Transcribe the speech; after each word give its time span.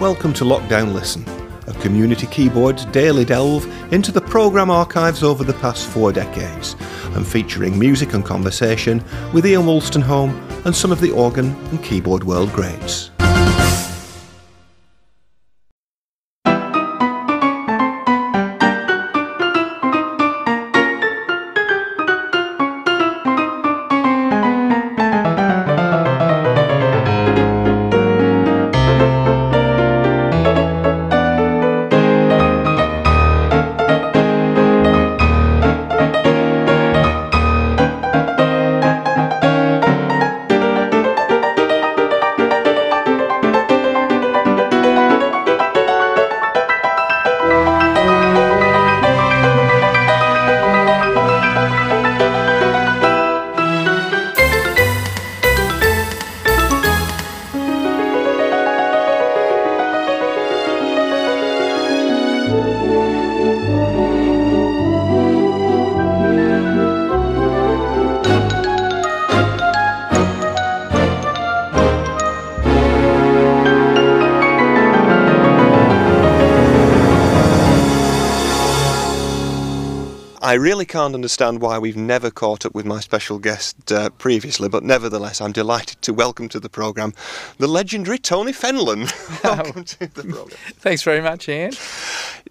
Welcome 0.00 0.32
to 0.34 0.44
Lockdown 0.44 0.94
Listen, 0.94 1.24
a 1.66 1.74
community 1.80 2.28
keyboard's 2.28 2.84
daily 2.84 3.24
delve 3.24 3.66
into 3.92 4.12
the 4.12 4.20
programme 4.20 4.70
archives 4.70 5.24
over 5.24 5.42
the 5.42 5.54
past 5.54 5.88
four 5.88 6.12
decades, 6.12 6.76
and 7.16 7.26
featuring 7.26 7.76
music 7.76 8.14
and 8.14 8.24
conversation 8.24 9.02
with 9.32 9.44
Ian 9.44 9.62
Wolstenholme 9.62 10.64
and 10.64 10.76
some 10.76 10.92
of 10.92 11.00
the 11.00 11.10
organ 11.10 11.46
and 11.70 11.82
keyboard 11.82 12.22
world 12.22 12.52
greats. 12.52 13.10
I 80.40 80.52
really 80.52 80.86
can't 80.86 81.14
understand 81.14 81.60
why 81.60 81.78
we've 81.78 81.96
never 81.96 82.30
caught 82.30 82.64
up 82.64 82.72
with 82.72 82.86
my 82.86 83.00
special 83.00 83.40
guest 83.40 83.90
uh, 83.90 84.10
previously, 84.10 84.68
but 84.68 84.84
nevertheless, 84.84 85.40
I'm 85.40 85.50
delighted 85.50 86.00
to 86.02 86.14
welcome 86.14 86.48
to 86.50 86.60
the 86.60 86.68
programme 86.68 87.12
the 87.58 87.66
legendary 87.66 88.18
Tony 88.18 88.52
Fenelon. 88.52 89.10
welcome 89.44 89.82
to 89.82 89.98
the 89.98 90.22
programme. 90.22 90.58
Thanks 90.76 91.02
very 91.02 91.20
much, 91.20 91.48
Ian. 91.48 91.72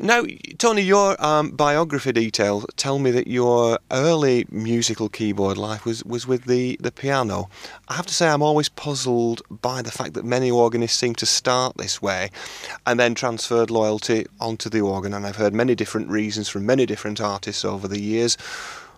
Now, 0.02 0.24
Tony, 0.58 0.82
your 0.82 1.24
um, 1.24 1.52
biography 1.52 2.12
details 2.12 2.66
tell 2.76 3.00
me 3.00 3.10
that 3.12 3.28
your 3.28 3.80
early 3.90 4.46
musical 4.52 5.08
keyboard 5.08 5.58
life 5.58 5.86
was, 5.86 6.04
was 6.04 6.28
with 6.28 6.44
the, 6.44 6.78
the 6.82 6.92
piano. 6.92 7.50
I 7.88 7.94
have 7.94 8.06
to 8.08 8.14
say, 8.14 8.28
I'm 8.28 8.44
always 8.44 8.68
puzzled 8.68 9.42
by 9.50 9.82
the 9.82 9.92
fact 9.92 10.14
that 10.16 10.26
many 10.26 10.52
organists 10.52 10.98
seem 10.98 11.16
to 11.16 11.26
start 11.26 11.78
this 11.78 12.02
way 12.02 12.32
and 12.86 13.00
then 13.00 13.16
transferred 13.16 13.72
loyalty 13.72 14.26
onto 14.42 14.70
the 14.70 14.82
organ. 14.82 15.14
And 15.14 15.26
I've 15.26 15.38
heard 15.38 15.54
many 15.54 15.74
different 15.74 16.10
reasons 16.10 16.50
from 16.50 16.66
many 16.66 16.86
different 16.86 17.22
artists 17.22 17.64
over 17.64 17.77
the 17.86 18.00
years. 18.00 18.38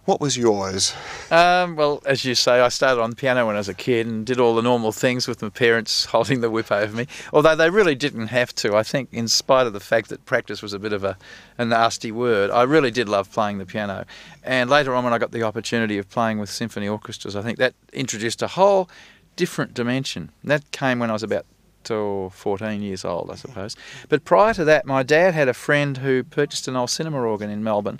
What 0.05 0.21
was 0.21 0.37
yours? 0.37 0.95
Um, 1.29 1.75
well, 1.75 2.01
as 2.05 2.25
you 2.25 2.33
say, 2.33 2.61
I 2.61 2.69
started 2.69 3.01
on 3.01 3.11
the 3.11 3.15
piano 3.15 3.45
when 3.45 3.55
I 3.55 3.59
was 3.59 3.69
a 3.69 3.73
kid 3.73 4.07
and 4.07 4.25
did 4.25 4.39
all 4.39 4.55
the 4.55 4.61
normal 4.61 4.91
things 4.91 5.27
with 5.27 5.41
my 5.41 5.49
parents 5.49 6.05
holding 6.15 6.41
the 6.41 6.49
whip 6.49 6.71
over 6.71 6.95
me. 6.95 7.05
Although 7.31 7.55
they 7.55 7.69
really 7.69 7.93
didn't 7.95 8.27
have 8.27 8.55
to. 8.55 8.75
I 8.75 8.81
think, 8.81 9.09
in 9.11 9.27
spite 9.27 9.67
of 9.67 9.73
the 9.73 9.79
fact 9.79 10.09
that 10.09 10.25
practice 10.25 10.61
was 10.61 10.73
a 10.73 10.79
bit 10.79 10.93
of 10.93 11.03
a, 11.03 11.17
a 11.57 11.65
nasty 11.65 12.11
word, 12.11 12.49
I 12.49 12.63
really 12.63 12.91
did 12.91 13.07
love 13.09 13.31
playing 13.31 13.59
the 13.59 13.65
piano. 13.65 14.05
And 14.43 14.69
later 14.69 14.95
on, 14.95 15.03
when 15.03 15.13
I 15.13 15.19
got 15.19 15.31
the 15.31 15.43
opportunity 15.43 15.97
of 15.97 16.09
playing 16.09 16.39
with 16.39 16.49
symphony 16.49 16.87
orchestras, 16.87 17.35
I 17.35 17.41
think 17.41 17.59
that 17.59 17.75
introduced 17.93 18.41
a 18.41 18.47
whole 18.47 18.89
different 19.35 19.73
dimension. 19.73 20.31
That 20.43 20.71
came 20.71 20.99
when 20.99 21.09
I 21.09 21.13
was 21.13 21.23
about 21.23 21.45
or 21.89 22.29
14 22.29 22.81
years 22.81 23.05
old, 23.05 23.31
I 23.31 23.35
suppose. 23.35 23.75
But 24.09 24.25
prior 24.25 24.53
to 24.53 24.63
that, 24.65 24.85
my 24.85 25.01
dad 25.01 25.33
had 25.33 25.47
a 25.47 25.53
friend 25.53 25.97
who 25.97 26.23
purchased 26.23 26.67
an 26.67 26.75
old 26.75 26.89
cinema 26.89 27.19
organ 27.19 27.49
in 27.49 27.63
Melbourne 27.63 27.99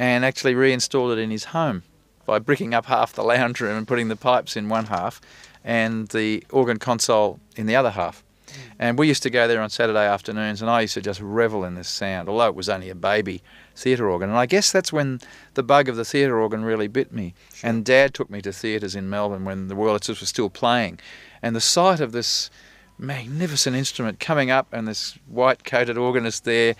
and 0.00 0.24
actually 0.24 0.54
reinstalled 0.54 1.12
it 1.12 1.20
in 1.20 1.30
his 1.30 1.44
home 1.44 1.82
by 2.24 2.38
bricking 2.38 2.72
up 2.72 2.86
half 2.86 3.12
the 3.12 3.22
lounge 3.22 3.60
room 3.60 3.76
and 3.76 3.86
putting 3.86 4.08
the 4.08 4.16
pipes 4.16 4.56
in 4.56 4.66
one 4.66 4.86
half 4.86 5.20
and 5.62 6.08
the 6.08 6.42
organ 6.50 6.78
console 6.78 7.38
in 7.54 7.66
the 7.66 7.76
other 7.76 7.90
half. 7.90 8.24
Mm. 8.46 8.54
And 8.78 8.98
we 8.98 9.08
used 9.08 9.22
to 9.24 9.30
go 9.30 9.46
there 9.46 9.60
on 9.60 9.68
Saturday 9.68 10.06
afternoons, 10.06 10.62
and 10.62 10.70
I 10.70 10.80
used 10.80 10.94
to 10.94 11.02
just 11.02 11.20
revel 11.20 11.64
in 11.64 11.74
this 11.74 11.88
sound, 11.88 12.30
although 12.30 12.46
it 12.46 12.54
was 12.54 12.70
only 12.70 12.88
a 12.88 12.94
baby 12.94 13.42
theatre 13.76 14.08
organ. 14.08 14.30
And 14.30 14.38
I 14.38 14.46
guess 14.46 14.72
that's 14.72 14.90
when 14.90 15.20
the 15.52 15.62
bug 15.62 15.86
of 15.86 15.96
the 15.96 16.04
theatre 16.06 16.40
organ 16.40 16.64
really 16.64 16.88
bit 16.88 17.12
me. 17.12 17.34
Sure. 17.52 17.68
And 17.68 17.84
Dad 17.84 18.14
took 18.14 18.30
me 18.30 18.40
to 18.40 18.54
theatres 18.54 18.96
in 18.96 19.10
Melbourne 19.10 19.44
when 19.44 19.68
the 19.68 19.76
Wurlitzers 19.76 20.22
were 20.22 20.26
still 20.26 20.48
playing. 20.48 20.98
And 21.42 21.54
the 21.54 21.60
sight 21.60 22.00
of 22.00 22.12
this 22.12 22.48
magnificent 22.96 23.76
instrument 23.76 24.18
coming 24.18 24.50
up 24.50 24.72
and 24.72 24.88
this 24.88 25.18
white 25.26 25.62
coated 25.62 25.98
organist 25.98 26.44
there 26.44 26.74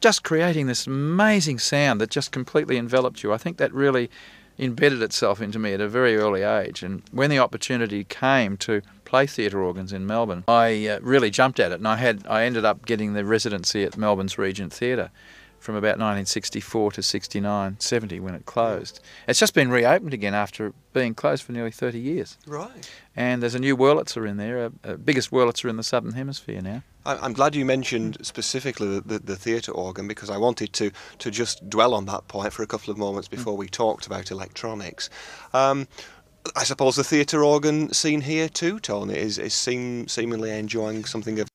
just 0.00 0.22
creating 0.22 0.66
this 0.66 0.86
amazing 0.86 1.58
sound 1.58 2.00
that 2.00 2.10
just 2.10 2.32
completely 2.32 2.76
enveloped 2.76 3.22
you. 3.22 3.32
I 3.32 3.38
think 3.38 3.56
that 3.58 3.72
really 3.72 4.10
embedded 4.58 5.02
itself 5.02 5.40
into 5.40 5.58
me 5.58 5.72
at 5.72 5.80
a 5.80 5.88
very 5.88 6.16
early 6.16 6.42
age. 6.42 6.82
And 6.82 7.02
when 7.12 7.30
the 7.30 7.38
opportunity 7.38 8.04
came 8.04 8.56
to 8.58 8.82
play 9.04 9.26
theatre 9.26 9.62
organs 9.62 9.92
in 9.92 10.06
Melbourne, 10.06 10.44
I 10.48 10.86
uh, 10.88 11.00
really 11.00 11.30
jumped 11.30 11.60
at 11.60 11.72
it. 11.72 11.76
And 11.76 11.88
I 11.88 11.96
had 11.96 12.26
I 12.28 12.44
ended 12.44 12.64
up 12.64 12.86
getting 12.86 13.14
the 13.14 13.24
residency 13.24 13.84
at 13.84 13.96
Melbourne's 13.96 14.38
Regent 14.38 14.72
Theatre 14.72 15.10
from 15.58 15.74
about 15.74 15.98
1964 15.98 16.92
to 16.92 17.02
69, 17.02 17.76
70 17.80 18.20
when 18.20 18.34
it 18.34 18.46
closed. 18.46 19.00
It's 19.26 19.40
just 19.40 19.54
been 19.54 19.70
reopened 19.70 20.14
again 20.14 20.34
after 20.34 20.72
being 20.92 21.14
closed 21.14 21.42
for 21.42 21.52
nearly 21.52 21.72
30 21.72 21.98
years. 21.98 22.38
Right. 22.46 22.90
And 23.16 23.42
there's 23.42 23.56
a 23.56 23.58
new 23.58 23.76
Wurlitzer 23.76 24.28
in 24.28 24.36
there, 24.36 24.66
a, 24.66 24.72
a 24.84 24.96
biggest 24.96 25.30
Wurlitzer 25.30 25.68
in 25.68 25.76
the 25.76 25.82
southern 25.82 26.12
hemisphere 26.12 26.62
now. 26.62 26.82
I'm 27.08 27.32
glad 27.32 27.54
you 27.54 27.64
mentioned 27.64 28.18
specifically 28.20 28.86
the, 28.86 29.00
the, 29.00 29.18
the 29.18 29.36
theatre 29.36 29.72
organ 29.72 30.06
because 30.06 30.28
I 30.28 30.36
wanted 30.36 30.74
to, 30.74 30.90
to 31.18 31.30
just 31.30 31.68
dwell 31.70 31.94
on 31.94 32.04
that 32.06 32.28
point 32.28 32.52
for 32.52 32.62
a 32.62 32.66
couple 32.66 32.90
of 32.90 32.98
moments 32.98 33.28
before 33.28 33.56
we 33.56 33.66
talked 33.66 34.06
about 34.06 34.30
electronics. 34.30 35.08
Um, 35.54 35.88
I 36.54 36.64
suppose 36.64 36.96
the 36.96 37.04
theatre 37.04 37.42
organ 37.42 37.92
scene 37.92 38.20
here 38.20 38.48
too, 38.48 38.78
Tony, 38.78 39.16
is, 39.16 39.38
is 39.38 39.54
seem, 39.54 40.06
seemingly 40.06 40.50
enjoying 40.50 41.04
something 41.04 41.40
of 41.40 41.48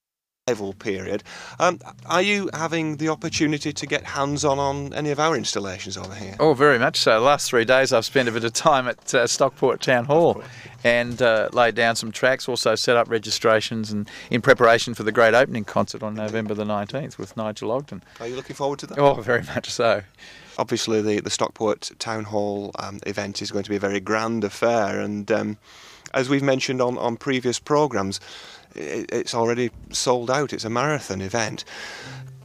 period. 0.77 1.23
Um, 1.57 1.79
are 2.05 2.21
you 2.21 2.49
having 2.53 2.97
the 2.97 3.07
opportunity 3.07 3.71
to 3.71 3.85
get 3.85 4.03
hands 4.03 4.43
on 4.43 4.59
on 4.59 4.93
any 4.93 5.09
of 5.09 5.17
our 5.17 5.37
installations 5.37 5.95
over 5.95 6.13
here? 6.13 6.35
Oh, 6.37 6.53
very 6.53 6.77
much 6.77 6.97
so. 6.99 7.17
The 7.17 7.25
last 7.25 7.49
three 7.49 7.63
days 7.63 7.93
I've 7.93 8.03
spent 8.03 8.27
a 8.27 8.31
bit 8.33 8.43
of 8.43 8.51
time 8.51 8.89
at 8.89 9.15
uh, 9.15 9.25
Stockport 9.25 9.79
Town 9.79 10.03
Hall 10.03 10.43
and 10.83 11.21
uh, 11.21 11.47
laid 11.53 11.75
down 11.75 11.95
some 11.95 12.11
tracks, 12.11 12.49
also 12.49 12.75
set 12.75 12.97
up 12.97 13.09
registrations 13.09 13.89
and 13.89 14.09
in 14.29 14.41
preparation 14.41 14.93
for 14.93 15.03
the 15.03 15.13
great 15.13 15.33
opening 15.33 15.63
concert 15.63 16.03
on 16.03 16.13
November 16.13 16.53
the 16.53 16.65
19th 16.65 17.17
with 17.17 17.37
Nigel 17.37 17.71
Ogden. 17.71 18.03
Are 18.19 18.27
you 18.27 18.35
looking 18.35 18.57
forward 18.57 18.79
to 18.79 18.87
that? 18.87 18.99
Oh, 18.99 19.13
very 19.13 19.43
much 19.43 19.69
so. 19.69 20.01
Obviously, 20.57 21.01
the, 21.01 21.21
the 21.21 21.29
Stockport 21.29 21.89
Town 21.99 22.25
Hall 22.25 22.71
um, 22.79 22.99
event 23.07 23.41
is 23.41 23.49
going 23.49 23.63
to 23.63 23.69
be 23.69 23.77
a 23.77 23.79
very 23.79 24.01
grand 24.01 24.43
affair, 24.43 24.99
and 24.99 25.31
um, 25.31 25.57
as 26.13 26.29
we've 26.29 26.43
mentioned 26.43 26.81
on, 26.81 26.97
on 26.97 27.17
previous 27.17 27.59
programmes, 27.59 28.19
it's 28.75 29.33
already 29.33 29.71
sold 29.91 30.29
out. 30.29 30.53
It's 30.53 30.65
a 30.65 30.69
marathon 30.69 31.21
event. 31.21 31.63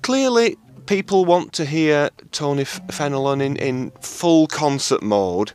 Clearly, 0.02 0.56
people 0.86 1.24
want 1.24 1.52
to 1.54 1.64
hear 1.64 2.10
Tony 2.32 2.64
Fenelon 2.64 3.42
in, 3.42 3.56
in 3.56 3.90
full 4.00 4.46
concert 4.46 5.02
mode, 5.02 5.52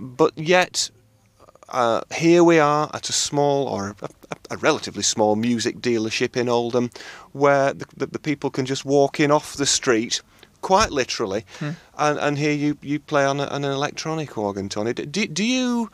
but 0.00 0.32
yet 0.36 0.90
uh, 1.68 2.00
here 2.14 2.44
we 2.44 2.58
are 2.58 2.90
at 2.94 3.08
a 3.08 3.12
small 3.12 3.68
or 3.68 3.94
a, 4.00 4.08
a, 4.50 4.56
relatively 4.58 5.02
small 5.02 5.36
music 5.36 5.78
dealership 5.78 6.36
in 6.36 6.48
Oldham 6.48 6.90
where 7.32 7.72
the, 7.72 7.86
the, 7.96 8.06
the, 8.06 8.18
people 8.18 8.50
can 8.50 8.64
just 8.64 8.84
walk 8.84 9.18
in 9.18 9.30
off 9.30 9.56
the 9.56 9.66
street. 9.66 10.22
Quite 10.62 10.90
literally, 10.90 11.44
hmm. 11.58 11.70
and, 11.98 12.18
and 12.18 12.38
here 12.38 12.52
you, 12.52 12.78
you 12.80 12.98
play 12.98 13.24
on, 13.24 13.38
a, 13.38 13.44
on 13.44 13.64
an 13.64 13.70
electronic 13.70 14.36
organ, 14.36 14.68
Tony. 14.68 14.94
Do, 14.94 15.26
do 15.26 15.44
you 15.44 15.90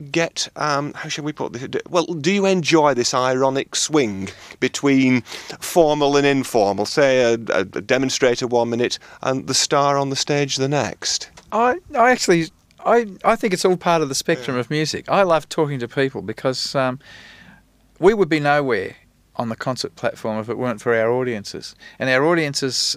get 0.00 0.48
um, 0.56 0.92
how 0.94 1.08
shall 1.08 1.24
we 1.24 1.32
put 1.32 1.52
this? 1.52 1.82
Well, 1.88 2.06
do 2.06 2.32
you 2.32 2.46
enjoy 2.46 2.94
this 2.94 3.14
ironic 3.14 3.74
swing 3.76 4.28
between 4.58 5.22
formal 5.60 6.16
and 6.16 6.26
informal? 6.26 6.86
Say 6.86 7.20
a, 7.20 7.34
a 7.34 7.64
demonstrator 7.64 8.46
one 8.46 8.70
minute 8.70 8.98
and 9.22 9.46
the 9.46 9.54
star 9.54 9.98
on 9.98 10.10
the 10.10 10.16
stage 10.16 10.56
the 10.56 10.68
next. 10.68 11.30
I 11.52 11.78
I 11.94 12.10
actually 12.10 12.50
I 12.84 13.06
I 13.24 13.36
think 13.36 13.52
it's 13.52 13.64
all 13.64 13.76
part 13.76 14.02
of 14.02 14.08
the 14.08 14.14
spectrum 14.14 14.56
yeah. 14.56 14.60
of 14.60 14.70
music. 14.70 15.08
I 15.08 15.22
love 15.22 15.48
talking 15.48 15.78
to 15.80 15.88
people 15.88 16.22
because 16.22 16.74
um, 16.74 16.98
we 17.98 18.14
would 18.14 18.28
be 18.28 18.40
nowhere 18.40 18.96
on 19.36 19.48
the 19.48 19.56
concert 19.56 19.96
platform 19.96 20.38
if 20.38 20.48
it 20.48 20.58
weren't 20.58 20.80
for 20.80 20.94
our 20.94 21.10
audiences, 21.10 21.74
and 21.98 22.10
our 22.10 22.24
audiences 22.26 22.96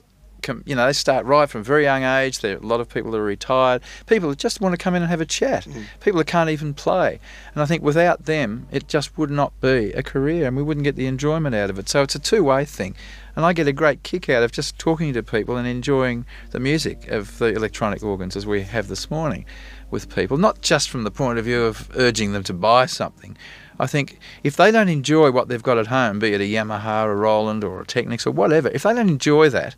you 0.66 0.75
know, 0.75 0.86
they 0.86 0.94
start 0.94 1.25
right 1.25 1.50
from 1.50 1.62
a 1.62 1.63
very 1.63 1.84
young 1.84 2.04
age. 2.04 2.40
There 2.40 2.56
are 2.56 2.60
a 2.60 2.66
lot 2.66 2.80
of 2.80 2.90
people 2.90 3.12
that 3.12 3.18
are 3.18 3.24
retired. 3.24 3.81
People 4.07 4.30
that 4.30 4.40
just 4.40 4.62
want 4.62 4.74
to 4.74 4.78
come 4.78 4.95
in 4.95 5.01
and 5.01 5.10
have 5.10 5.22
a 5.22 5.25
chat. 5.25 5.66
Mm. 5.66 5.86
People 6.00 6.18
that 6.19 6.28
can't 6.28 6.50
even 6.50 6.74
play. 6.74 7.19
And 7.54 7.62
I 7.62 7.66
think 7.66 7.84
without 7.84 8.25
them, 8.25 8.68
it 8.72 8.88
just 8.88 9.18
would 9.18 9.31
not 9.31 9.60
be 9.62 9.92
a 9.94 10.04
career, 10.04 10.48
and 10.48 10.56
we 10.56 10.63
wouldn't 10.63 10.84
get 10.84 10.95
the 10.95 11.07
enjoyment 11.07 11.56
out 11.56 11.69
of 11.69 11.80
it. 11.80 11.90
So 11.90 12.01
it's 12.01 12.16
a 12.16 12.19
two-way 12.19 12.66
thing. 12.66 12.95
And 13.36 13.45
I 13.45 13.54
get 13.54 13.68
a 13.68 13.74
great 13.74 14.04
kick 14.04 14.30
out 14.30 14.44
of 14.44 14.51
just 14.51 14.78
talking 14.78 15.12
to 15.13 15.24
people 15.24 15.57
and 15.57 15.68
enjoying 15.68 16.25
the 16.51 16.60
music 16.60 17.07
of 17.07 17.40
the 17.40 17.48
electronic 17.48 18.04
organs 18.04 18.36
as 18.36 18.45
we 18.45 18.62
have 18.62 18.88
this 18.88 19.10
morning 19.10 19.45
with 19.90 20.13
people, 20.13 20.38
not 20.38 20.62
just 20.62 20.90
from 20.90 21.04
the 21.04 21.12
point 21.12 21.40
of 21.40 21.45
view 21.45 21.63
of 21.63 21.90
urging 21.95 22.34
them 22.34 22.44
to 22.44 22.54
buy 22.54 22.86
something. 22.86 23.36
I 23.80 23.88
think 23.88 24.19
if 24.44 24.56
they 24.56 24.69
don't 24.69 24.88
enjoy 24.88 25.31
what 25.31 25.48
they've 25.48 25.63
got 25.63 25.80
at 25.80 25.88
home, 25.88 26.19
be 26.19 26.34
it 26.34 26.42
a 26.42 26.44
Yamaha, 26.44 27.06
a 27.06 27.16
Roland, 27.16 27.63
or 27.63 27.81
a 27.81 27.86
Technics, 27.86 28.28
or 28.28 28.31
whatever, 28.31 28.69
if 28.69 28.84
they 28.84 28.94
don't 28.94 29.10
enjoy 29.10 29.50
that, 29.50 29.75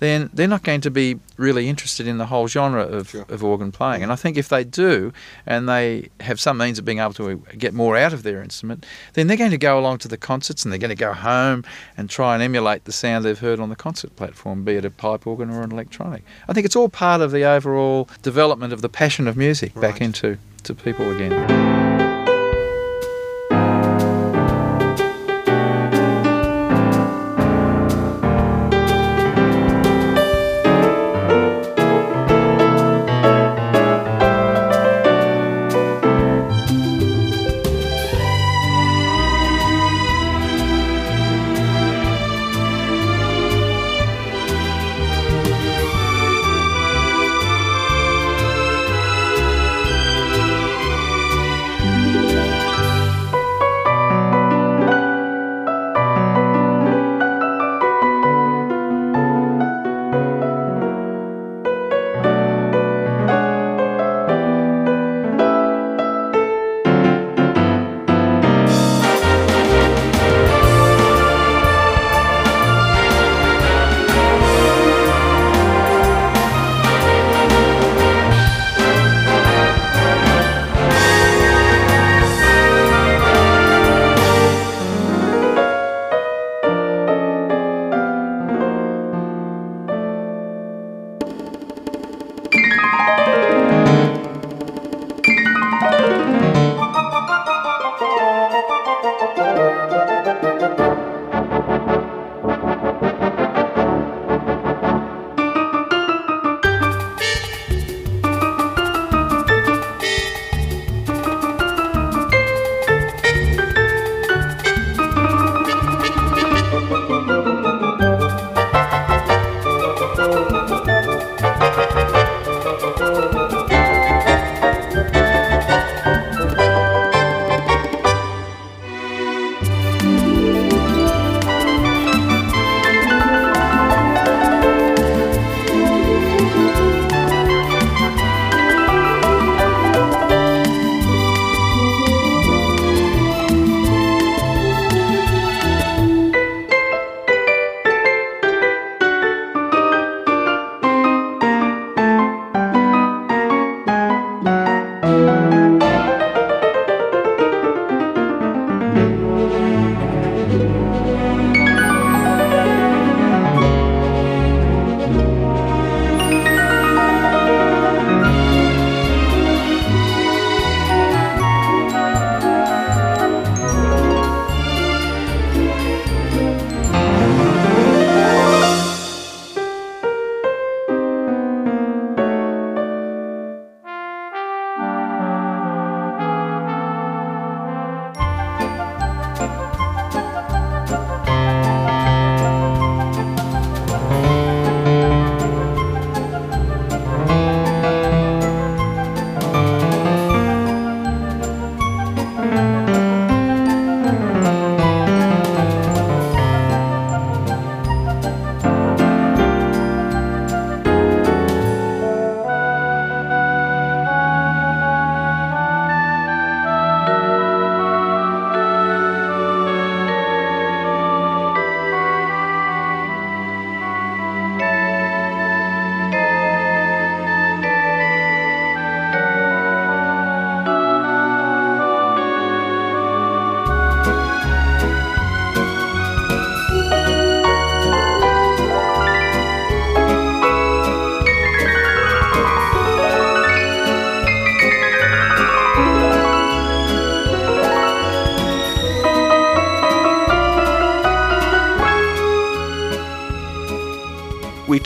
then 0.00 0.30
they're 0.32 0.48
not 0.48 0.62
going 0.62 0.80
to 0.80 0.90
be 0.90 1.18
really 1.36 1.68
interested 1.68 2.06
in 2.06 2.18
the 2.18 2.26
whole 2.26 2.48
genre 2.48 2.82
of, 2.82 3.10
sure. 3.10 3.24
of 3.28 3.44
organ 3.44 3.70
playing. 3.70 4.02
And 4.02 4.10
I 4.10 4.16
think 4.16 4.36
if 4.36 4.48
they 4.48 4.64
do, 4.64 5.12
and 5.46 5.68
they 5.68 6.08
have 6.20 6.40
some 6.40 6.58
means 6.58 6.78
of 6.78 6.84
being 6.84 6.98
able 6.98 7.12
to 7.14 7.36
get 7.56 7.72
more 7.72 7.96
out 7.96 8.12
of 8.12 8.22
their 8.22 8.42
instrument, 8.42 8.84
then 9.14 9.26
they're 9.26 9.36
going 9.36 9.50
to 9.52 9.58
go 9.58 9.78
along 9.78 9.98
to 9.98 10.08
the 10.08 10.16
concerts 10.16 10.64
and 10.64 10.72
they're 10.72 10.78
going 10.78 10.88
to 10.88 10.94
go 10.94 11.12
home 11.12 11.64
and 11.96 12.10
try 12.10 12.34
and 12.34 12.42
emulate 12.42 12.84
the 12.84 12.92
sound 12.92 13.24
they've 13.24 13.38
heard 13.38 13.60
on 13.60 13.68
the 13.68 13.76
concert 13.76 14.16
platform, 14.16 14.64
be 14.64 14.74
it 14.74 14.84
a 14.84 14.90
pipe 14.90 15.26
organ 15.26 15.50
or 15.50 15.62
an 15.62 15.72
electronic. 15.72 16.24
I 16.48 16.52
think 16.52 16.64
it's 16.64 16.76
all 16.76 16.88
part 16.88 17.20
of 17.20 17.30
the 17.30 17.44
overall 17.44 18.08
development 18.22 18.72
of 18.72 18.82
the 18.82 18.88
passion 18.88 19.28
of 19.28 19.36
music 19.36 19.72
right. 19.74 19.82
back 19.82 20.00
into 20.00 20.38
to 20.64 20.74
people 20.74 21.10
again. 21.10 21.89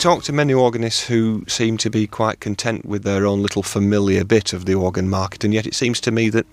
Talk 0.05 0.21
to 0.21 0.31
many 0.31 0.53
organists 0.53 1.07
who 1.07 1.43
seem 1.47 1.77
to 1.77 1.89
be 1.89 2.05
quite 2.05 2.39
content 2.39 2.85
with 2.85 3.01
their 3.01 3.25
own 3.25 3.41
little 3.41 3.63
familiar 3.63 4.23
bit 4.23 4.53
of 4.53 4.65
the 4.65 4.75
organ 4.75 5.09
market, 5.09 5.43
and 5.43 5.51
yet 5.51 5.65
it 5.65 5.73
seems 5.73 5.99
to 5.99 6.11
me 6.11 6.29
that 6.29 6.45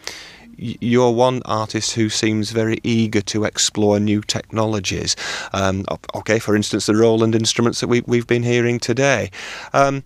you're 0.57 1.11
one 1.11 1.43
artist 1.45 1.93
who 1.93 2.09
seems 2.09 2.51
very 2.51 2.79
eager 2.83 3.21
to 3.21 3.45
explore 3.45 4.01
new 4.01 4.23
technologies. 4.23 5.17
Um, 5.53 5.85
okay, 6.15 6.39
for 6.39 6.57
instance, 6.57 6.87
the 6.87 6.97
Roland 6.97 7.35
instruments 7.35 7.81
that 7.81 7.89
we, 7.89 8.01
we've 8.07 8.27
been 8.27 8.43
hearing 8.43 8.79
today. 8.79 9.31
Um, 9.75 10.03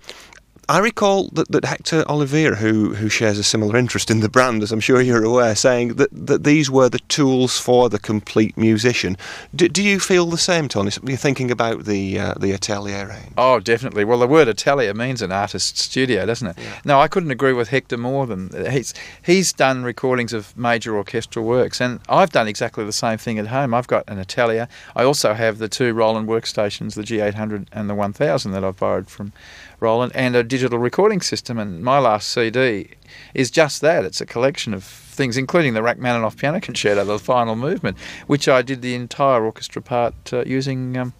I 0.69 0.79
recall 0.79 1.29
that, 1.35 1.49
that 1.53 1.65
Hector 1.65 2.03
Olivera, 2.05 2.57
who, 2.57 2.95
who 2.95 3.09
shares 3.09 3.39
a 3.39 3.45
similar 3.45 3.77
interest 3.77 4.11
in 4.11 4.19
the 4.19 4.29
brand, 4.29 4.65
as 4.65 4.73
I'm 4.73 4.81
sure 4.81 5.01
you're 5.01 5.23
aware, 5.23 5.55
saying 5.55 5.95
that, 5.95 6.09
that 6.13 6.43
these 6.43 6.69
were 6.69 6.89
the 6.89 6.99
tools 6.99 7.57
for 7.59 7.89
the 7.89 8.01
complete 8.01 8.57
musician. 8.57 9.17
Do, 9.55 9.69
do 9.69 9.81
you 9.81 10.01
feel 10.01 10.27
the 10.27 10.39
same, 10.39 10.67
Tony? 10.67 10.91
You're 11.05 11.17
thinking 11.17 11.53
about 11.53 11.85
the 11.85 12.19
uh, 12.19 12.35
the 12.35 12.53
Atelier 12.53 13.07
range? 13.09 13.33
Oh, 13.39 13.61
definitely. 13.61 14.05
Well, 14.05 14.19
the 14.19 14.27
word 14.27 14.49
atelier 14.49 14.93
means 14.93 15.23
an 15.23 15.31
artist's 15.31 15.83
studio, 15.83 16.27
doesn't 16.27 16.49
it? 16.49 16.59
Yeah. 16.59 16.81
No, 16.85 17.01
I 17.01 17.07
couldn't 17.07 17.31
agree 17.31 17.53
with 17.53 17.69
Hector 17.69 17.97
more 17.97 18.27
than 18.27 18.51
he's 18.71 18.93
he's 19.25 19.53
done 19.53 19.85
recordings 19.85 20.33
of 20.33 20.57
major 20.57 20.97
orchestral 20.97 21.45
works, 21.45 21.81
and 21.81 22.01
I've 22.09 22.31
done 22.31 22.49
exactly 22.49 22.85
the 22.85 22.93
same 22.93 23.19
thing 23.19 23.39
at 23.39 23.47
home. 23.49 23.73
I've 23.73 23.87
got 23.87 24.03
an 24.09 24.19
Atelier. 24.19 24.69
I 24.97 25.05
also 25.05 25.35
have 25.35 25.59
the 25.59 25.69
two 25.69 25.95
Roland 25.95 26.29
workstations, 26.29 26.95
the 26.95 27.03
G800 27.03 27.69
and 27.71 27.89
the 27.89 27.95
1000 27.95 28.51
that 28.51 28.65
I've 28.65 28.79
borrowed 28.79 29.09
from 29.09 29.33
Roland, 29.81 30.13
and 30.15 30.35
a 30.35 30.43
digital 30.43 30.79
recording 30.79 31.21
system. 31.21 31.59
And 31.59 31.83
my 31.83 31.99
last 31.99 32.31
CD 32.31 32.91
is 33.35 33.51
just 33.51 33.81
that. 33.83 34.05
It's 34.05 34.21
a 34.21 34.27
collection 34.27 34.75
of 34.75 34.85
things, 34.85 35.37
including 35.37 35.75
the 35.75 35.83
Rachmaninoff 35.83 36.37
Piano 36.37 36.61
Concerto, 36.61 37.05
the 37.05 37.19
final 37.19 37.57
movement, 37.57 37.99
which 38.27 38.49
I 38.49 38.63
did 38.63 38.83
the 38.83 38.95
entire 38.95 39.45
orchestra 39.45 39.83
part 39.83 40.15
uh, 40.33 40.45
using. 40.45 40.97
Um, 40.97 41.15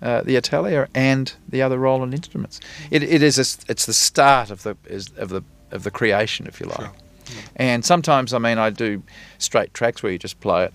uh, 0.00 0.20
the 0.22 0.34
Atelier 0.34 0.88
and 0.96 1.32
the 1.48 1.62
other 1.62 1.78
Roland 1.78 2.12
instruments. 2.12 2.58
It, 2.90 3.04
it 3.04 3.22
is 3.22 3.38
a, 3.38 3.70
it's 3.70 3.86
the 3.86 3.92
start 3.92 4.50
of 4.50 4.64
the 4.64 4.76
is, 4.86 5.12
of 5.16 5.28
the 5.28 5.42
of 5.70 5.84
the 5.84 5.92
creation, 5.92 6.46
if 6.48 6.60
you 6.60 6.66
like. 6.66 6.80
Sure. 6.80 6.92
Yeah. 7.26 7.40
And 7.56 7.84
sometimes, 7.84 8.34
I 8.34 8.38
mean, 8.38 8.58
I 8.58 8.70
do 8.70 9.02
straight 9.38 9.74
tracks 9.74 10.02
where 10.02 10.10
you 10.10 10.18
just 10.18 10.40
play 10.40 10.64
it 10.64 10.74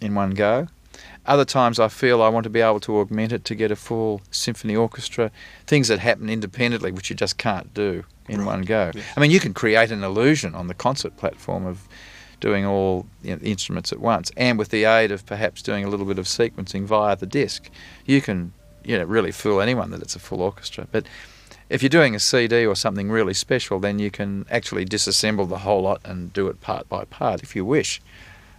in 0.00 0.14
one 0.14 0.30
go. 0.30 0.66
Other 1.26 1.44
times 1.44 1.78
I 1.78 1.88
feel 1.88 2.22
I 2.22 2.28
want 2.28 2.44
to 2.44 2.50
be 2.50 2.60
able 2.60 2.80
to 2.80 2.98
augment 2.98 3.32
it 3.32 3.44
to 3.46 3.54
get 3.54 3.70
a 3.70 3.76
full 3.76 4.20
symphony 4.30 4.76
orchestra, 4.76 5.30
things 5.66 5.88
that 5.88 5.98
happen 5.98 6.28
independently 6.28 6.92
which 6.92 7.08
you 7.08 7.16
just 7.16 7.38
can't 7.38 7.72
do 7.72 8.04
in 8.28 8.40
right. 8.40 8.46
one 8.46 8.62
go. 8.62 8.90
Yes. 8.94 9.04
I 9.16 9.20
mean, 9.20 9.30
you 9.30 9.40
can 9.40 9.54
create 9.54 9.90
an 9.90 10.02
illusion 10.02 10.54
on 10.54 10.66
the 10.68 10.74
concert 10.74 11.16
platform 11.16 11.66
of 11.66 11.88
doing 12.40 12.66
all 12.66 13.06
you 13.22 13.30
know, 13.30 13.36
the 13.36 13.50
instruments 13.50 13.92
at 13.92 14.00
once, 14.00 14.30
and 14.36 14.58
with 14.58 14.68
the 14.68 14.84
aid 14.84 15.10
of 15.10 15.24
perhaps 15.24 15.62
doing 15.62 15.84
a 15.84 15.88
little 15.88 16.06
bit 16.06 16.18
of 16.18 16.26
sequencing 16.26 16.84
via 16.84 17.16
the 17.16 17.26
disc, 17.26 17.70
you 18.04 18.20
can 18.20 18.52
you 18.84 18.98
know 18.98 19.04
really 19.04 19.32
fool 19.32 19.60
anyone 19.60 19.90
that 19.90 20.02
it's 20.02 20.14
a 20.14 20.18
full 20.18 20.42
orchestra. 20.42 20.86
But 20.92 21.06
if 21.70 21.82
you're 21.82 21.88
doing 21.88 22.14
a 22.14 22.20
CD 22.20 22.66
or 22.66 22.76
something 22.76 23.10
really 23.10 23.34
special, 23.34 23.80
then 23.80 23.98
you 23.98 24.10
can 24.10 24.44
actually 24.50 24.84
disassemble 24.84 25.48
the 25.48 25.58
whole 25.58 25.82
lot 25.82 26.00
and 26.04 26.32
do 26.32 26.48
it 26.48 26.60
part 26.60 26.88
by 26.88 27.04
part 27.06 27.42
if 27.42 27.56
you 27.56 27.64
wish. 27.64 28.02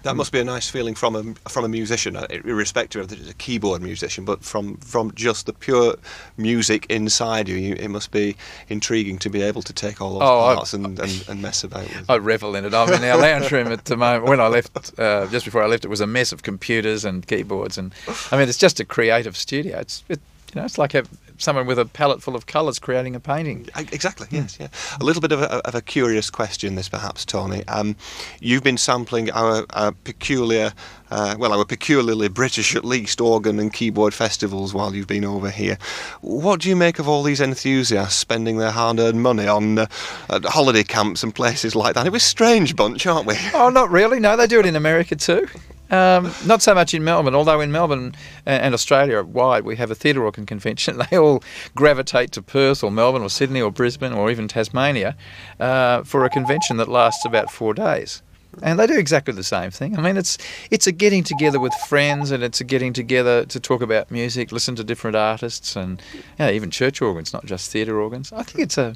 That 0.05 0.15
must 0.15 0.31
be 0.31 0.39
a 0.39 0.43
nice 0.43 0.69
feeling 0.69 0.93
from 0.93 1.15
a 1.15 1.50
from 1.50 1.65
a 1.65 1.67
musician, 1.67 2.15
uh, 2.15 2.27
irrespective 2.29 3.01
of 3.01 3.12
it's 3.12 3.27
a 3.27 3.33
keyboard 3.33 3.81
musician, 3.81 4.24
but 4.24 4.43
from 4.43 4.77
from 4.77 5.12
just 5.15 5.47
the 5.47 5.53
pure 5.53 5.95
music 6.38 6.85
inside 6.91 7.50
you, 7.50 7.74
it 7.74 7.88
must 7.88 8.12
be 8.12 8.35
intriguing 8.69 9.17
to 9.17 9.31
be 9.31 9.41
able 9.41 9.63
to 9.63 9.74
take 9.74 10.01
all 10.01 10.13
those 10.13 10.21
oh, 10.21 10.55
parts 10.55 10.75
I, 10.75 10.77
and, 10.77 11.00
and, 11.00 11.25
and, 11.27 11.41
mess 11.41 11.63
about 11.63 11.88
with. 11.89 12.07
I 12.07 12.17
revel 12.17 12.55
in 12.55 12.65
it. 12.65 12.74
I'm 12.75 12.93
in 12.93 13.03
our 13.03 13.17
lounge 13.17 13.51
room 13.51 13.71
at 13.71 13.85
the 13.85 13.97
moment. 13.97 14.25
When 14.25 14.39
I 14.39 14.47
left, 14.47 15.00
uh, 15.00 15.25
just 15.25 15.43
before 15.43 15.63
I 15.63 15.65
left, 15.65 15.85
it 15.85 15.89
was 15.89 16.01
a 16.01 16.07
mess 16.07 16.31
of 16.31 16.43
computers 16.43 17.03
and 17.03 17.25
keyboards, 17.25 17.79
and 17.79 17.91
I 18.31 18.38
mean, 18.38 18.47
it's 18.47 18.59
just 18.59 18.79
a 18.79 18.85
creative 18.85 19.35
studio. 19.35 19.79
It's 19.79 20.03
it, 20.07 20.19
you 20.53 20.62
know, 20.62 20.65
it's 20.65 20.77
like 20.77 20.93
a, 20.93 21.03
someone 21.37 21.65
with 21.65 21.79
a 21.79 21.85
palette 21.85 22.21
full 22.21 22.35
of 22.35 22.45
colours 22.45 22.79
creating 22.79 23.15
a 23.15 23.19
painting. 23.19 23.67
Exactly. 23.75 24.27
Yes. 24.31 24.57
Yeah. 24.59 24.67
A 24.99 25.03
little 25.03 25.21
bit 25.21 25.31
of 25.31 25.41
a, 25.41 25.55
of 25.67 25.75
a 25.75 25.81
curious 25.81 26.29
question, 26.29 26.75
this 26.75 26.89
perhaps, 26.89 27.25
Tony. 27.25 27.65
Um, 27.67 27.95
you've 28.39 28.63
been 28.63 28.77
sampling 28.77 29.31
our, 29.31 29.65
our 29.71 29.91
peculiar, 29.91 30.73
uh, 31.11 31.35
well, 31.37 31.53
our 31.53 31.65
peculiarly 31.65 32.27
British 32.27 32.75
at 32.75 32.85
least 32.85 33.21
organ 33.21 33.59
and 33.59 33.73
keyboard 33.73 34.13
festivals 34.13 34.73
while 34.73 34.95
you've 34.95 35.07
been 35.07 35.25
over 35.25 35.49
here. 35.49 35.77
What 36.21 36.61
do 36.61 36.69
you 36.69 36.75
make 36.75 36.99
of 36.99 37.07
all 37.07 37.23
these 37.23 37.41
enthusiasts 37.41 38.17
spending 38.17 38.57
their 38.57 38.71
hard-earned 38.71 39.21
money 39.21 39.47
on 39.47 39.79
uh, 39.79 39.87
holiday 40.29 40.83
camps 40.83 41.23
and 41.23 41.33
places 41.33 41.75
like 41.75 41.95
that? 41.95 42.05
It 42.07 42.11
was 42.11 42.23
a 42.23 42.27
strange 42.27 42.75
bunch, 42.75 43.05
aren't 43.05 43.27
we? 43.27 43.35
Oh, 43.53 43.69
not 43.69 43.89
really. 43.89 44.19
No, 44.19 44.37
they 44.37 44.47
do 44.47 44.59
it 44.59 44.65
in 44.65 44.75
America 44.75 45.15
too. 45.15 45.47
Um, 45.95 46.33
not 46.45 46.61
so 46.61 46.73
much 46.75 46.93
in 46.93 47.03
Melbourne, 47.03 47.35
although 47.35 47.61
in 47.61 47.71
Melbourne 47.71 48.15
and 48.45 48.73
Australia 48.73 49.23
wide 49.23 49.63
we 49.63 49.77
have 49.77 49.91
a 49.91 49.95
theatre 49.95 50.23
organ 50.23 50.45
convention. 50.45 51.01
They 51.11 51.17
all 51.17 51.43
gravitate 51.75 52.31
to 52.33 52.41
Perth 52.41 52.83
or 52.83 52.91
Melbourne 52.91 53.21
or 53.21 53.29
Sydney 53.29 53.61
or 53.61 53.71
Brisbane 53.71 54.11
or 54.11 54.31
even 54.31 54.47
Tasmania 54.47 55.15
uh, 55.59 56.03
for 56.03 56.25
a 56.25 56.29
convention 56.29 56.77
that 56.77 56.87
lasts 56.87 57.25
about 57.25 57.51
four 57.51 57.73
days. 57.73 58.23
And 58.63 58.79
they 58.79 58.87
do 58.87 58.97
exactly 58.97 59.33
the 59.33 59.43
same 59.43 59.71
thing. 59.71 59.97
I 59.97 60.01
mean, 60.01 60.17
it's 60.17 60.37
it's 60.71 60.87
a 60.87 60.91
getting 60.91 61.23
together 61.23 61.59
with 61.59 61.73
friends, 61.87 62.31
and 62.31 62.43
it's 62.43 62.61
a 62.61 62.63
getting 62.63 62.93
together 62.93 63.45
to 63.45 63.59
talk 63.59 63.81
about 63.81 64.09
music, 64.09 64.51
listen 64.51 64.75
to 64.75 64.83
different 64.83 65.15
artists, 65.15 65.75
and 65.75 66.01
you 66.13 66.23
know, 66.39 66.49
even 66.49 66.71
church 66.71 67.01
organs, 67.01 67.33
not 67.33 67.45
just 67.45 67.71
theatre 67.71 67.99
organs. 67.99 68.31
I 68.31 68.43
think 68.43 68.59
it's 68.59 68.77
a, 68.77 68.95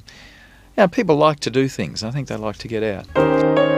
you 0.76 0.78
know, 0.78 0.88
people 0.88 1.16
like 1.16 1.40
to 1.40 1.50
do 1.50 1.68
things. 1.68 2.02
I 2.02 2.10
think 2.10 2.28
they 2.28 2.36
like 2.36 2.56
to 2.58 2.68
get 2.68 2.82
out. 2.82 3.69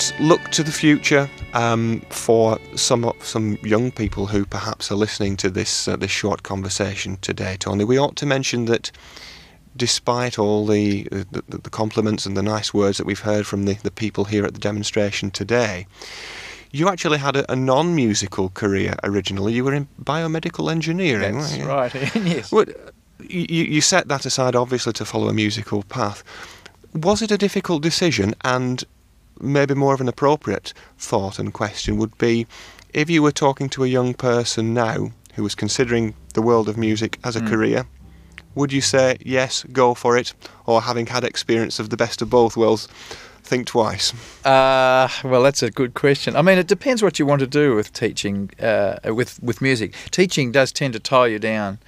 Let's 0.00 0.18
look 0.18 0.48
to 0.50 0.62
the 0.62 0.72
future 0.72 1.28
um, 1.52 2.00
for 2.08 2.58
some 2.74 3.12
some 3.20 3.58
young 3.62 3.90
people 3.90 4.26
who 4.26 4.46
perhaps 4.46 4.90
are 4.90 4.94
listening 4.94 5.36
to 5.36 5.50
this 5.50 5.86
uh, 5.86 5.94
this 5.94 6.10
short 6.10 6.42
conversation 6.42 7.18
today, 7.20 7.58
Tony. 7.58 7.84
We 7.84 7.98
ought 7.98 8.16
to 8.16 8.24
mention 8.24 8.64
that 8.64 8.90
despite 9.76 10.38
all 10.38 10.66
the, 10.66 11.02
the, 11.10 11.42
the 11.46 11.68
compliments 11.68 12.24
and 12.24 12.34
the 12.34 12.42
nice 12.42 12.72
words 12.72 12.96
that 12.96 13.06
we've 13.06 13.20
heard 13.20 13.46
from 13.46 13.66
the, 13.66 13.74
the 13.74 13.90
people 13.90 14.24
here 14.24 14.46
at 14.46 14.54
the 14.54 14.58
demonstration 14.58 15.30
today, 15.30 15.86
you 16.72 16.88
actually 16.88 17.18
had 17.18 17.36
a, 17.36 17.52
a 17.52 17.54
non-musical 17.54 18.48
career 18.48 18.94
originally. 19.04 19.52
You 19.52 19.64
were 19.64 19.74
in 19.74 19.86
biomedical 20.02 20.72
engineering. 20.72 21.38
That's 21.38 21.58
you? 21.58 21.66
right. 21.66 21.94
yes. 22.14 22.50
Well, 22.50 22.64
you, 23.28 23.64
you 23.64 23.80
set 23.82 24.08
that 24.08 24.24
aside, 24.24 24.56
obviously, 24.56 24.94
to 24.94 25.04
follow 25.04 25.28
a 25.28 25.34
musical 25.34 25.82
path. 25.82 26.24
Was 26.94 27.20
it 27.20 27.30
a 27.30 27.38
difficult 27.38 27.82
decision? 27.82 28.34
And 28.44 28.82
maybe 29.40 29.74
more 29.74 29.94
of 29.94 30.00
an 30.00 30.08
appropriate 30.08 30.72
thought 30.98 31.38
and 31.38 31.52
question 31.52 31.96
would 31.98 32.16
be 32.18 32.46
if 32.92 33.08
you 33.08 33.22
were 33.22 33.32
talking 33.32 33.68
to 33.70 33.84
a 33.84 33.88
young 33.88 34.14
person 34.14 34.74
now 34.74 35.10
who 35.34 35.42
was 35.42 35.54
considering 35.54 36.14
the 36.34 36.42
world 36.42 36.68
of 36.68 36.76
music 36.76 37.18
as 37.24 37.36
a 37.36 37.40
Mm. 37.40 37.48
career, 37.48 37.86
would 38.54 38.72
you 38.72 38.80
say, 38.80 39.16
yes, 39.24 39.64
go 39.72 39.94
for 39.94 40.16
it? 40.18 40.32
Or 40.66 40.82
having 40.82 41.06
had 41.06 41.24
experience 41.24 41.78
of 41.78 41.88
the 41.90 41.96
best 41.96 42.20
of 42.22 42.28
both 42.30 42.56
worlds, 42.56 42.88
think 43.44 43.66
twice? 43.66 44.12
Uh, 44.44 45.08
well, 45.24 45.42
that's 45.42 45.62
a 45.62 45.70
good 45.70 45.94
question. 45.94 46.34
I 46.36 46.42
mean, 46.42 46.58
it 46.58 46.66
depends 46.66 47.02
what 47.02 47.18
you 47.18 47.26
want 47.26 47.40
to 47.40 47.46
do 47.46 47.74
with 47.76 47.92
teaching, 47.92 48.50
uh, 48.60 48.98
with 49.14 49.40
with 49.42 49.60
music. 49.60 49.94
Teaching 50.10 50.52
does 50.52 50.72
tend 50.72 50.92
to 50.94 51.00
tie 51.00 51.28
you 51.28 51.38
down 51.38 51.78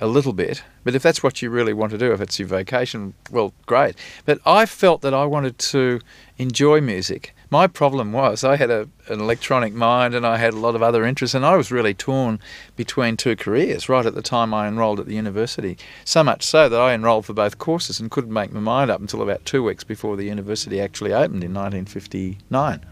a 0.00 0.06
little 0.06 0.34
bit, 0.34 0.62
but 0.84 0.94
if 0.94 1.02
that's 1.02 1.22
what 1.22 1.40
you 1.40 1.48
really 1.48 1.72
want 1.72 1.90
to 1.90 1.98
do, 1.98 2.12
if 2.12 2.20
it's 2.20 2.38
your 2.38 2.48
vocation, 2.48 3.14
well, 3.30 3.54
great. 3.64 3.96
But 4.26 4.40
I 4.44 4.66
felt 4.66 5.00
that 5.00 5.14
I 5.14 5.24
wanted 5.24 5.58
to 5.58 6.00
enjoy 6.36 6.82
music. 6.82 7.34
My 7.48 7.66
problem 7.66 8.12
was 8.12 8.44
I 8.44 8.56
had 8.56 8.70
a, 8.70 8.88
an 9.08 9.20
electronic 9.20 9.72
mind 9.72 10.14
and 10.14 10.26
I 10.26 10.36
had 10.36 10.52
a 10.52 10.58
lot 10.58 10.74
of 10.74 10.82
other 10.82 11.04
interests, 11.04 11.34
and 11.34 11.46
I 11.46 11.56
was 11.56 11.72
really 11.72 11.94
torn 11.94 12.40
between 12.76 13.16
two 13.16 13.36
careers 13.36 13.88
right 13.88 14.04
at 14.04 14.14
the 14.14 14.22
time 14.22 14.52
I 14.52 14.68
enrolled 14.68 15.00
at 15.00 15.06
the 15.06 15.14
university. 15.14 15.78
So 16.04 16.22
much 16.22 16.42
so 16.42 16.68
that 16.68 16.80
I 16.80 16.92
enrolled 16.92 17.24
for 17.24 17.32
both 17.32 17.56
courses 17.56 17.98
and 17.98 18.10
couldn't 18.10 18.32
make 18.32 18.52
my 18.52 18.60
mind 18.60 18.90
up 18.90 19.00
until 19.00 19.22
about 19.22 19.46
two 19.46 19.62
weeks 19.62 19.84
before 19.84 20.16
the 20.16 20.24
university 20.24 20.78
actually 20.80 21.12
opened 21.14 21.42
in 21.42 21.54
1959. 21.54 22.84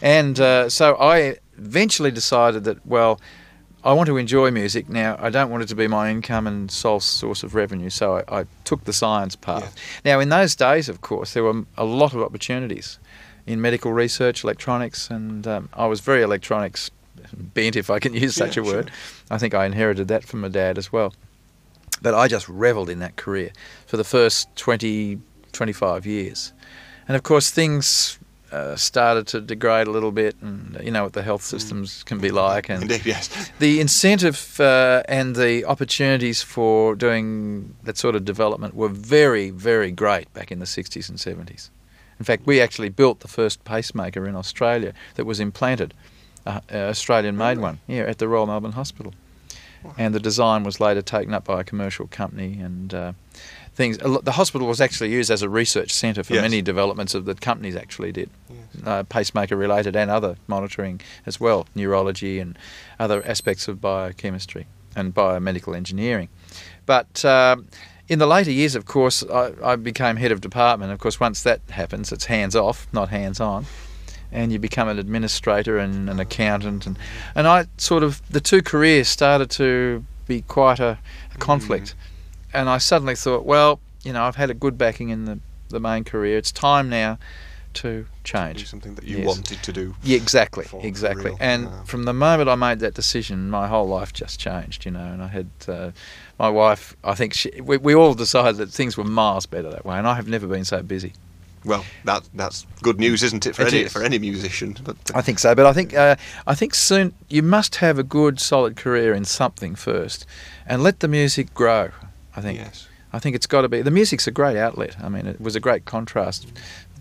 And 0.00 0.40
uh, 0.40 0.68
so 0.68 0.96
I 0.96 1.36
eventually 1.56 2.10
decided 2.10 2.64
that, 2.64 2.84
well, 2.86 3.20
I 3.84 3.92
want 3.92 4.08
to 4.08 4.16
enjoy 4.16 4.50
music 4.50 4.88
now. 4.88 5.16
I 5.20 5.30
don't 5.30 5.50
want 5.50 5.62
it 5.62 5.68
to 5.68 5.76
be 5.76 5.86
my 5.86 6.10
income 6.10 6.46
and 6.46 6.70
sole 6.70 7.00
source 7.00 7.42
of 7.42 7.54
revenue. 7.54 7.90
So 7.90 8.18
I, 8.28 8.40
I 8.40 8.44
took 8.64 8.84
the 8.84 8.92
science 8.92 9.36
path. 9.36 9.74
Now, 10.04 10.18
in 10.20 10.28
those 10.30 10.56
days, 10.56 10.88
of 10.88 11.00
course, 11.00 11.32
there 11.34 11.44
were 11.44 11.62
a 11.76 11.84
lot 11.84 12.12
of 12.12 12.20
opportunities 12.20 12.98
in 13.46 13.60
medical 13.60 13.92
research, 13.92 14.42
electronics, 14.44 15.08
and 15.10 15.46
um, 15.46 15.68
I 15.72 15.86
was 15.86 16.00
very 16.00 16.22
electronics 16.22 16.90
bent, 17.32 17.76
if 17.76 17.88
I 17.88 17.98
can 17.98 18.14
use 18.14 18.34
such 18.34 18.56
Yeah, 18.56 18.62
a 18.62 18.66
word. 18.66 18.88
sure. 18.90 19.26
I 19.30 19.38
think 19.38 19.54
I 19.54 19.64
inherited 19.64 20.08
that 20.08 20.24
from 20.24 20.40
my 20.40 20.48
dad 20.48 20.76
as 20.76 20.92
well. 20.92 21.14
But 22.02 22.14
I 22.14 22.28
just 22.28 22.48
revelled 22.48 22.90
in 22.90 22.98
that 22.98 23.16
career 23.16 23.50
for 23.86 23.96
the 23.96 24.04
first 24.04 24.54
20, 24.56 25.18
25 25.52 26.04
years. 26.06 26.52
And 27.06 27.16
of 27.16 27.22
course, 27.22 27.50
things 27.50 28.18
uh, 28.52 28.76
started 28.76 29.26
to 29.28 29.40
degrade 29.40 29.86
a 29.86 29.90
little 29.90 30.12
bit, 30.12 30.36
and 30.40 30.78
you 30.82 30.90
know 30.90 31.04
what 31.04 31.12
the 31.12 31.22
health 31.22 31.42
systems 31.42 32.02
can 32.04 32.18
be 32.18 32.30
like. 32.30 32.68
And 32.68 32.82
Indeed, 32.82 33.04
yes. 33.04 33.50
the 33.58 33.80
incentive 33.80 34.58
uh, 34.60 35.02
and 35.08 35.36
the 35.36 35.64
opportunities 35.64 36.42
for 36.42 36.94
doing 36.94 37.74
that 37.84 37.98
sort 37.98 38.14
of 38.14 38.24
development 38.24 38.74
were 38.74 38.88
very, 38.88 39.50
very 39.50 39.90
great 39.92 40.32
back 40.32 40.50
in 40.50 40.58
the 40.58 40.66
60s 40.66 41.08
and 41.08 41.18
70s. 41.18 41.70
In 42.18 42.24
fact, 42.24 42.46
we 42.46 42.60
actually 42.60 42.88
built 42.88 43.20
the 43.20 43.28
first 43.28 43.62
pacemaker 43.64 44.26
in 44.26 44.34
Australia 44.34 44.92
that 45.14 45.24
was 45.24 45.38
implanted, 45.40 45.94
uh, 46.46 46.60
uh, 46.72 46.76
Australian 46.76 47.36
made 47.36 47.58
Really? 47.58 47.62
one, 47.62 47.80
yeah, 47.86 48.02
at 48.02 48.18
the 48.18 48.26
Royal 48.28 48.46
Melbourne 48.46 48.72
Hospital. 48.72 49.14
And 49.96 50.12
the 50.12 50.20
design 50.20 50.64
was 50.64 50.80
later 50.80 51.02
taken 51.02 51.32
up 51.32 51.44
by 51.44 51.60
a 51.60 51.64
commercial 51.64 52.08
company 52.08 52.58
and 52.60 52.92
uh, 52.92 53.12
things. 53.78 53.96
The 53.98 54.32
hospital 54.32 54.66
was 54.66 54.80
actually 54.80 55.10
used 55.10 55.30
as 55.30 55.40
a 55.42 55.48
research 55.48 55.90
centre 55.92 56.24
for 56.24 56.34
Yes. 56.34 56.42
many 56.42 56.60
developments 56.62 57.14
of 57.14 57.24
that 57.26 57.40
companies 57.40 57.76
actually 57.76 58.12
did 58.12 58.28
Yes. 58.50 58.58
uh, 58.84 59.02
pacemaker 59.04 59.56
related 59.56 59.94
and 59.96 60.10
other 60.10 60.36
monitoring 60.48 61.00
as 61.24 61.38
well, 61.40 61.66
neurology 61.74 62.40
and 62.40 62.58
other 62.98 63.22
aspects 63.24 63.68
of 63.68 63.80
biochemistry 63.80 64.66
and 64.96 65.14
biomedical 65.14 65.76
engineering. 65.76 66.28
But 66.86 67.24
um, 67.24 67.68
in 68.08 68.18
the 68.18 68.26
later 68.26 68.50
years, 68.50 68.74
of 68.74 68.84
course, 68.84 69.22
I, 69.42 69.52
I 69.72 69.76
became 69.76 70.16
head 70.16 70.32
of 70.32 70.40
department. 70.40 70.92
Of 70.92 70.98
course, 70.98 71.20
once 71.20 71.42
that 71.44 71.60
happens, 71.70 72.10
it's 72.12 72.26
hands 72.26 72.56
off, 72.56 72.86
not 72.92 73.08
hands 73.10 73.40
on. 73.40 73.66
And 74.32 74.52
you 74.52 74.58
become 74.58 74.88
an 74.88 74.98
administrator 74.98 75.78
and 75.78 76.10
an 76.10 76.18
accountant, 76.20 76.86
and, 76.86 76.98
and 77.34 77.46
I 77.46 77.66
sort 77.78 78.02
of 78.02 78.20
the 78.30 78.40
two 78.40 78.60
careers 78.60 79.08
started 79.08 79.48
to 79.52 80.04
be 80.26 80.42
quite 80.42 80.80
a, 80.80 80.98
a 81.34 81.38
conflict, 81.38 81.94
and 82.54 82.68
I 82.68 82.78
suddenly 82.78 83.14
thought, 83.14 83.44
well, 83.44 83.80
you 84.04 84.12
know, 84.12 84.22
I've 84.22 84.36
had 84.36 84.50
a 84.50 84.54
good 84.54 84.78
backing 84.78 85.08
in 85.10 85.24
the, 85.24 85.38
the 85.68 85.80
main 85.80 86.04
career. 86.04 86.38
It's 86.38 86.52
time 86.52 86.88
now 86.88 87.18
to 87.74 88.02
Do 88.02 88.06
change. 88.24 88.66
something 88.66 88.94
that 88.94 89.04
you 89.04 89.18
Yes. 89.18 89.26
wanted 89.26 89.62
to 89.62 89.72
do. 89.72 89.94
Yeah, 90.02 90.16
exactly, 90.16 90.66
exactly. 90.82 91.32
And 91.38 91.64
yeah. 91.64 91.82
from 91.84 92.04
the 92.04 92.14
moment 92.14 92.48
I 92.48 92.54
made 92.54 92.78
that 92.80 92.94
decision, 92.94 93.50
my 93.50 93.68
whole 93.68 93.86
life 93.86 94.12
just 94.12 94.40
changed, 94.40 94.84
you 94.84 94.90
know. 94.90 95.00
And 95.04 95.22
I 95.22 95.28
had 95.28 95.48
uh, 95.68 95.90
my 96.38 96.48
wife. 96.48 96.96
I 97.04 97.14
think 97.14 97.34
she, 97.34 97.50
we, 97.60 97.76
we 97.76 97.94
all 97.94 98.14
decided 98.14 98.56
that 98.56 98.70
things 98.70 98.96
were 98.96 99.04
miles 99.04 99.46
better 99.46 99.70
that 99.70 99.84
way, 99.84 99.96
and 99.98 100.06
I 100.08 100.14
have 100.14 100.26
never 100.28 100.46
been 100.46 100.64
so 100.64 100.82
busy. 100.82 101.12
Well, 101.64 101.84
that 102.04 102.22
that's 102.34 102.66
good 102.82 102.98
news, 102.98 103.22
isn't 103.22 103.44
it, 103.46 103.54
for 103.56 103.62
It 103.62 103.74
any 103.74 103.82
is. 103.82 103.92
for 103.92 104.02
any 104.02 104.18
musician? 104.18 104.76
But 104.82 104.96
I 105.14 105.20
think 105.22 105.38
so, 105.38 105.54
but 105.54 105.66
I 105.66 105.72
think 105.72 105.92
uh, 105.92 106.16
I 106.46 106.54
think 106.54 106.74
soon 106.74 107.12
you 107.28 107.42
must 107.42 107.76
have 107.76 107.98
a 107.98 108.04
good, 108.04 108.40
solid 108.40 108.76
career 108.76 109.12
in 109.12 109.24
something 109.24 109.74
first, 109.74 110.24
and 110.66 110.82
let 110.82 111.00
the 111.00 111.08
music 111.08 111.52
grow. 111.54 111.90
I 112.38 112.42
think. 112.42 112.58
yes, 112.58 112.88
I 113.12 113.18
think 113.18 113.36
it's 113.36 113.46
got 113.46 113.62
to 113.62 113.68
be. 113.68 113.82
The 113.82 113.90
music's 113.90 114.26
a 114.26 114.30
great 114.30 114.56
outlet. 114.56 114.96
I 115.02 115.08
mean, 115.08 115.26
it 115.26 115.40
was 115.40 115.56
a 115.56 115.60
great 115.60 115.84
contrast 115.84 116.46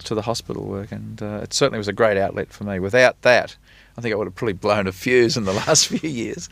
to 0.05 0.15
the 0.15 0.21
hospital 0.23 0.63
work, 0.65 0.91
and 0.91 1.21
uh, 1.21 1.41
it 1.43 1.53
certainly 1.53 1.77
was 1.77 1.87
a 1.87 1.93
great 1.93 2.17
outlet 2.17 2.51
for 2.51 2.63
me. 2.63 2.79
Without 2.79 3.21
that, 3.23 3.57
I 3.97 4.01
think 4.01 4.13
I 4.13 4.15
would 4.15 4.27
have 4.27 4.35
probably 4.35 4.53
blown 4.53 4.87
a 4.87 4.91
fuse 4.91 5.37
in 5.37 5.43
the 5.43 5.53
last 5.67 5.87
few 5.87 6.09
years. 6.09 6.49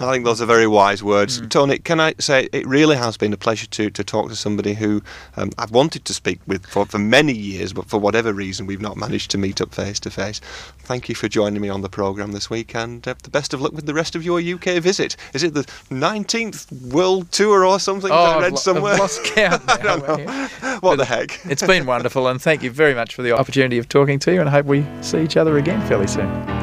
I 0.00 0.12
think 0.12 0.24
those 0.24 0.40
are 0.42 0.46
very 0.46 0.66
wise 0.66 1.02
words. 1.02 1.40
Mm. 1.40 1.50
Tony, 1.50 1.78
can 1.78 2.00
I 2.00 2.14
say 2.18 2.48
it 2.52 2.66
really 2.66 2.96
has 2.96 3.16
been 3.16 3.32
a 3.32 3.36
pleasure 3.36 3.66
to, 3.66 3.90
to 3.90 4.04
talk 4.04 4.28
to 4.28 4.36
somebody 4.36 4.74
who 4.74 5.02
um, 5.36 5.50
I've 5.58 5.70
wanted 5.70 6.04
to 6.06 6.14
speak 6.14 6.40
with 6.46 6.66
for, 6.66 6.86
for 6.86 6.98
many 6.98 7.32
years, 7.32 7.72
but 7.72 7.86
for 7.86 7.98
whatever 7.98 8.32
reason 8.32 8.66
we've 8.66 8.80
not 8.80 8.96
managed 8.96 9.30
to 9.32 9.38
meet 9.38 9.60
up 9.60 9.74
face 9.74 10.00
to 10.00 10.10
face. 10.10 10.40
Thank 10.80 11.08
you 11.08 11.14
for 11.14 11.28
joining 11.28 11.60
me 11.62 11.68
on 11.68 11.80
the 11.82 11.88
programme 11.88 12.32
this 12.32 12.50
week, 12.50 12.74
and 12.74 13.06
uh, 13.06 13.14
the 13.22 13.30
best 13.30 13.54
of 13.54 13.60
luck 13.60 13.72
with 13.72 13.86
the 13.86 13.94
rest 13.94 14.16
of 14.16 14.24
your 14.24 14.40
UK 14.40 14.82
visit. 14.82 15.16
Is 15.32 15.42
it 15.42 15.54
the 15.54 15.62
19th 15.90 16.92
World 16.92 17.30
Tour 17.30 17.64
or 17.64 17.78
something 17.78 18.08
that 18.10 18.14
I 18.14 18.34
Oh, 18.34 18.36
I've 18.36 18.42
read 18.42 18.52
lo- 18.52 18.56
somewhere? 18.56 18.92
I've 18.94 19.00
lost 19.00 19.24
count. 19.34 19.62
I 19.68 19.76
don't 19.78 20.06
know. 20.06 20.78
What 20.80 20.96
the 20.96 21.04
heck? 21.04 21.40
It's 21.46 21.64
been 21.66 21.86
wonderful, 21.86 22.26
and 22.28 22.40
thank 22.42 22.62
you 22.62 22.70
very 22.70 22.94
much 22.94 23.14
for 23.14 23.22
the 23.22 23.32
opportunity 23.32 23.78
of 23.78 23.88
talking 23.88 24.18
to 24.20 24.32
you, 24.32 24.40
and 24.40 24.48
I 24.48 24.52
hope 24.52 24.66
we 24.66 24.84
see 25.00 25.22
each 25.22 25.36
other 25.36 25.58
again 25.58 25.86
fairly 25.88 26.06
soon. 26.08 26.61